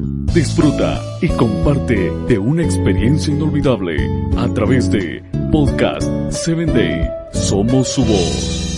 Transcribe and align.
Disfruta 0.00 1.02
y 1.20 1.28
comparte 1.30 2.10
de 2.28 2.38
una 2.38 2.62
experiencia 2.62 3.34
inolvidable 3.34 3.96
a 4.36 4.46
través 4.54 4.88
de 4.90 5.24
Podcast 5.50 6.08
7 6.30 6.66
Day. 6.66 7.10
Somos 7.32 7.88
su 7.88 8.04
voz. 8.04 8.68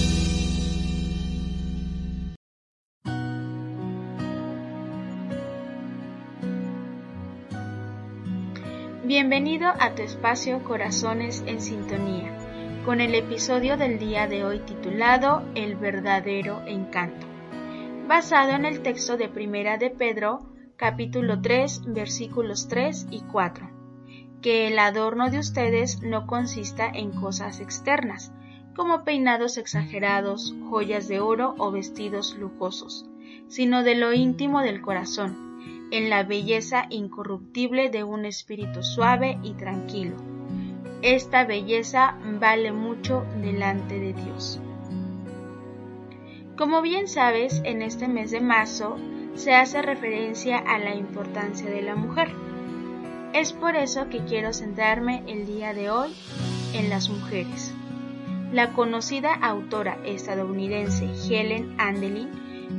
Bienvenido 9.04 9.68
a 9.78 9.94
tu 9.94 10.02
espacio 10.02 10.64
Corazones 10.64 11.42
en 11.46 11.60
Sintonía, 11.60 12.32
con 12.86 13.02
el 13.02 13.14
episodio 13.14 13.76
del 13.76 13.98
día 13.98 14.26
de 14.26 14.44
hoy 14.44 14.60
titulado 14.60 15.42
El 15.54 15.76
verdadero 15.76 16.62
encanto, 16.66 17.26
basado 18.08 18.52
en 18.52 18.64
el 18.64 18.80
texto 18.80 19.18
de 19.18 19.28
Primera 19.28 19.76
de 19.76 19.90
Pedro, 19.90 20.49
capítulo 20.80 21.42
3, 21.42 21.92
versículos 21.92 22.66
3 22.68 23.08
y 23.10 23.20
4. 23.20 23.68
Que 24.40 24.66
el 24.66 24.78
adorno 24.78 25.28
de 25.28 25.38
ustedes 25.38 26.00
no 26.00 26.26
consista 26.26 26.88
en 26.88 27.10
cosas 27.10 27.60
externas, 27.60 28.32
como 28.74 29.04
peinados 29.04 29.58
exagerados, 29.58 30.54
joyas 30.70 31.06
de 31.06 31.20
oro 31.20 31.54
o 31.58 31.70
vestidos 31.70 32.34
lujosos, 32.34 33.04
sino 33.48 33.82
de 33.82 33.94
lo 33.94 34.14
íntimo 34.14 34.62
del 34.62 34.80
corazón 34.80 35.90
en 35.90 36.08
la 36.08 36.22
belleza 36.22 36.86
incorruptible 36.88 37.90
de 37.90 38.02
un 38.02 38.24
espíritu 38.24 38.82
suave 38.82 39.38
y 39.42 39.52
tranquilo. 39.52 40.16
Esta 41.02 41.44
belleza 41.44 42.16
vale 42.40 42.72
mucho 42.72 43.26
delante 43.42 44.00
de 44.00 44.14
Dios. 44.14 44.58
Como 46.56 46.80
bien 46.80 47.06
sabes, 47.06 47.60
en 47.66 47.82
este 47.82 48.08
mes 48.08 48.30
de 48.30 48.40
marzo 48.40 48.96
se 49.34 49.54
hace 49.54 49.82
referencia 49.82 50.58
a 50.58 50.78
la 50.78 50.94
importancia 50.94 51.70
de 51.70 51.82
la 51.82 51.94
mujer. 51.94 52.30
Es 53.32 53.52
por 53.52 53.76
eso 53.76 54.08
que 54.08 54.24
quiero 54.24 54.52
centrarme 54.52 55.22
el 55.26 55.46
día 55.46 55.72
de 55.72 55.90
hoy 55.90 56.14
en 56.74 56.90
las 56.90 57.08
mujeres. 57.08 57.72
La 58.52 58.72
conocida 58.72 59.32
autora 59.34 59.98
estadounidense 60.04 61.08
Helen 61.28 61.76
Andelin 61.78 62.28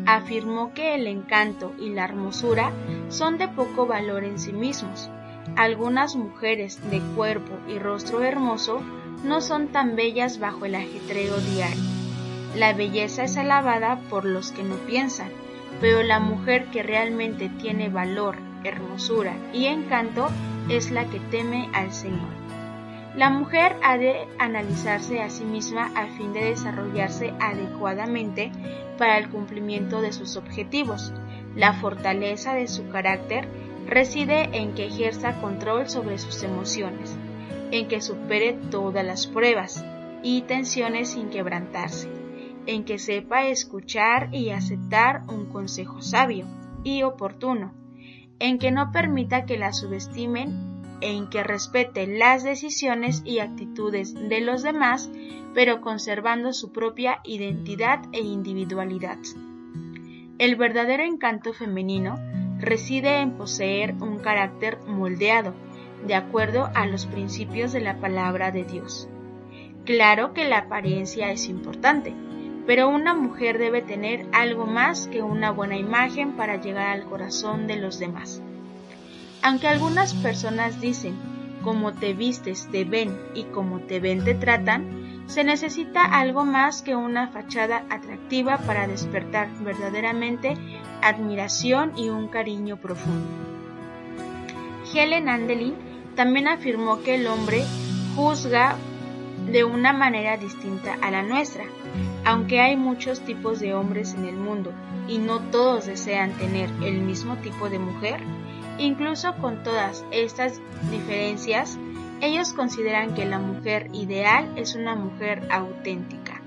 afirmó 0.06 0.74
que 0.74 0.96
el 0.96 1.08
encanto 1.08 1.74
y 1.80 1.90
la 1.90 2.04
hermosura 2.04 2.72
son 3.10 3.38
de 3.38 3.48
poco 3.48 3.86
valor 3.86 4.24
en 4.24 4.40
sí 4.40 4.52
mismos. 4.52 5.10
Algunas 5.56 6.16
mujeres 6.16 6.80
de 6.92 7.00
cuerpo 7.16 7.54
y 7.70 7.80
rostro 7.80 8.22
hermoso 8.22 8.82
no 9.24 9.42
son 9.42 9.70
tan 9.70 9.96
bellas 9.96 10.40
bajo 10.40 10.66
el 10.66 10.76
ajetreo 10.76 11.38
diario. 11.38 11.84
La 12.56 12.74
belleza 12.74 13.24
es 13.24 13.38
alabada 13.38 14.00
por 14.10 14.26
los 14.26 14.52
que 14.52 14.64
no 14.64 14.76
piensan, 14.76 15.30
pero 15.82 16.04
la 16.04 16.20
mujer 16.20 16.66
que 16.66 16.84
realmente 16.84 17.50
tiene 17.50 17.90
valor, 17.90 18.38
hermosura 18.64 19.34
y 19.52 19.66
encanto 19.66 20.30
es 20.70 20.92
la 20.92 21.06
que 21.06 21.20
teme 21.20 21.70
al 21.74 21.92
Señor. 21.92 22.30
La 23.16 23.30
mujer 23.30 23.76
ha 23.84 23.98
de 23.98 24.28
analizarse 24.40 25.22
a 25.22 25.30
sí 25.30 25.44
misma 25.44 25.92
a 25.96 26.08
fin 26.16 26.32
de 26.32 26.46
desarrollarse 26.46 27.34
adecuadamente 27.42 28.52
para 28.98 29.18
el 29.18 29.30
cumplimiento 29.30 30.02
de 30.02 30.14
sus 30.14 30.38
objetivos. 30.38 31.12
La 31.56 31.74
fortaleza 31.74 32.54
de 32.54 32.68
su 32.68 32.88
carácter 32.88 33.50
reside 33.86 34.50
en 34.54 34.74
que 34.74 34.86
ejerza 34.86 35.42
control 35.42 35.90
sobre 35.90 36.20
sus 36.20 36.44
emociones, 36.44 37.18
en 37.72 37.90
que 37.90 38.02
supere 38.02 38.54
todas 38.70 39.04
las 39.04 39.28
pruebas 39.28 39.84
y 40.24 40.44
tensiones 40.44 41.10
sin 41.10 41.30
quebrantarse, 41.30 42.08
en 42.66 42.84
que 42.84 43.00
sepa 43.00 43.48
escuchar 43.48 44.30
y 44.34 44.50
aceptar 44.50 45.24
un 45.28 45.46
consejo 45.48 46.02
sabio 46.02 46.46
y 46.84 47.04
oportuno, 47.04 47.74
en 48.40 48.60
que 48.60 48.72
no 48.72 48.92
permita 48.92 49.46
que 49.46 49.58
la 49.58 49.74
subestimen 49.74 50.72
en 51.02 51.30
que 51.30 51.44
respete 51.44 52.06
las 52.08 52.44
decisiones 52.44 53.24
y 53.26 53.40
actitudes 53.40 54.14
de 54.14 54.42
los 54.42 54.62
demás, 54.62 55.12
pero 55.54 55.82
conservando 55.82 56.54
su 56.54 56.72
propia 56.72 57.20
identidad 57.24 58.02
e 58.14 58.20
individualidad. 58.20 59.18
El 60.38 60.56
verdadero 60.56 61.04
encanto 61.04 61.54
femenino 61.54 62.18
reside 62.60 63.20
en 63.20 63.32
poseer 63.32 63.96
un 63.96 64.20
carácter 64.20 64.80
moldeado, 64.88 65.54
de 66.06 66.16
acuerdo 66.16 66.70
a 66.74 66.86
los 66.88 67.06
principios 67.06 67.72
de 67.74 67.82
la 67.82 67.98
palabra 67.98 68.52
de 68.52 68.64
Dios. 68.64 69.08
Claro 69.86 70.34
que 70.34 70.46
la 70.46 70.60
apariencia 70.60 71.32
es 71.32 71.48
importante, 71.48 72.14
pero 72.66 72.90
una 72.90 73.14
mujer 73.14 73.58
debe 73.58 73.82
tener 73.82 74.26
algo 74.34 74.66
más 74.66 75.08
que 75.08 75.22
una 75.22 75.52
buena 75.52 75.78
imagen 75.78 76.34
para 76.34 76.58
llegar 76.58 76.90
al 76.90 77.06
corazón 77.06 77.68
de 77.68 77.78
los 77.78 78.00
demás. 78.00 78.42
Aunque 79.42 79.68
algunas 79.68 80.14
personas 80.14 80.80
dicen, 80.80 81.16
como 81.64 81.94
te 81.94 82.14
vistes 82.14 82.68
te 82.72 82.84
ven 82.84 83.18
y 83.34 83.44
como 83.46 83.80
te 83.82 84.00
ven 84.00 84.24
te 84.24 84.34
tratan, 84.34 85.24
se 85.28 85.44
necesita 85.44 86.04
algo 86.04 86.44
más 86.44 86.82
que 86.82 86.96
una 86.96 87.30
fachada 87.30 87.86
atractiva 87.90 88.58
para 88.58 88.88
despertar 88.88 89.50
verdaderamente 89.64 90.56
admiración 91.02 91.94
y 91.98 92.10
un 92.10 92.28
cariño 92.28 92.78
profundo. 92.78 93.28
Helen 94.94 95.30
Andelin 95.30 95.76
también 96.16 96.48
afirmó 96.48 97.02
que 97.02 97.16
el 97.16 97.28
hombre 97.28 97.64
juzga 98.16 98.76
de 99.52 99.64
una 99.64 99.94
manera 99.94 100.38
distinta 100.38 100.98
a 101.02 101.12
la 101.12 101.24
nuestra. 101.24 101.66
Aunque 102.26 102.60
hay 102.60 102.76
muchos 102.76 103.22
tipos 103.22 103.60
de 103.60 103.74
hombres 103.74 104.14
en 104.14 104.26
el 104.26 104.36
mundo 104.36 104.72
y 105.08 105.18
no 105.18 105.40
todos 105.40 105.86
desean 105.86 106.32
tener 106.34 106.70
el 106.84 107.02
mismo 107.02 107.36
tipo 107.38 107.70
de 107.70 107.80
mujer, 107.80 108.22
Incluso 108.82 109.36
con 109.36 109.62
todas 109.62 110.04
estas 110.10 110.60
diferencias, 110.90 111.78
ellos 112.20 112.52
consideran 112.54 113.14
que 113.14 113.26
la 113.26 113.38
mujer 113.38 113.90
ideal 113.94 114.52
es 114.56 114.76
una 114.76 114.96
mujer 114.96 115.48
auténtica. 115.52 116.42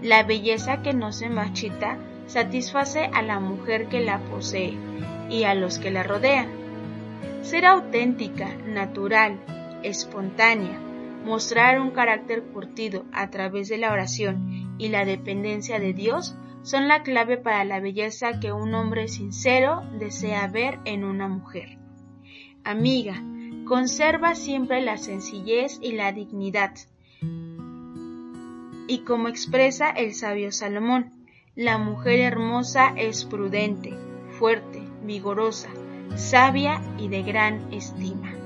La 0.00 0.22
belleza 0.22 0.82
que 0.82 0.94
no 0.94 1.12
se 1.12 1.28
machita 1.28 1.98
satisface 2.26 3.10
a 3.12 3.20
la 3.20 3.40
mujer 3.40 3.88
que 3.88 4.00
la 4.00 4.20
posee 4.20 4.74
y 5.28 5.44
a 5.44 5.54
los 5.54 5.78
que 5.78 5.90
la 5.90 6.02
rodean. 6.02 6.48
Ser 7.42 7.66
auténtica, 7.66 8.48
natural, 8.64 9.38
espontánea, 9.82 10.80
mostrar 11.26 11.80
un 11.80 11.90
carácter 11.90 12.44
curtido 12.44 13.04
a 13.12 13.30
través 13.30 13.68
de 13.68 13.78
la 13.78 13.92
oración 13.92 14.76
y 14.78 14.88
la 14.88 15.04
dependencia 15.04 15.80
de 15.80 15.92
Dios 15.92 16.36
son 16.62 16.86
la 16.86 17.02
clave 17.02 17.36
para 17.36 17.64
la 17.64 17.80
belleza 17.80 18.38
que 18.38 18.52
un 18.52 18.72
hombre 18.74 19.08
sincero 19.08 19.82
desea 19.98 20.46
ver 20.46 20.78
en 20.84 21.02
una 21.02 21.26
mujer. 21.26 21.78
Amiga, 22.62 23.20
conserva 23.66 24.36
siempre 24.36 24.80
la 24.82 24.98
sencillez 24.98 25.80
y 25.82 25.92
la 25.92 26.12
dignidad. 26.12 26.74
Y 28.88 28.98
como 29.04 29.26
expresa 29.26 29.90
el 29.90 30.14
sabio 30.14 30.52
Salomón, 30.52 31.12
la 31.56 31.76
mujer 31.76 32.20
hermosa 32.20 32.92
es 32.96 33.24
prudente, 33.24 33.94
fuerte, 34.38 34.80
vigorosa, 35.02 35.70
sabia 36.14 36.80
y 36.98 37.08
de 37.08 37.24
gran 37.24 37.72
estima. 37.72 38.45